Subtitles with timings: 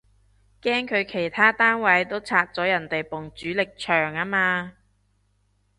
[0.63, 4.73] 驚佢其他單位都拆咗人哋埲主力牆吖嘛